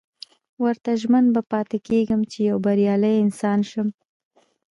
ورته 0.63 0.91
ژمن 1.01 1.25
به 1.35 1.41
پاتې 1.51 1.77
کېږم 1.87 2.21
چې 2.31 2.37
يو 2.49 2.57
بريالی 2.65 3.13
انسان 3.25 3.59
شم. 3.69 3.87